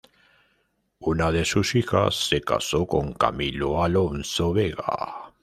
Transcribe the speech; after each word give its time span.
Una 1.01 1.31
de 1.31 1.45
sus 1.45 1.75
hijas 1.75 2.15
se 2.25 2.41
casó 2.41 2.87
con 2.87 3.13
Camilo 3.13 3.83
Alonso 3.83 4.51
Vega. 4.51 5.31